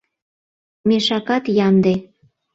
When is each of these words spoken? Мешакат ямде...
Мешакат 0.87 1.43
ямде... 1.67 1.93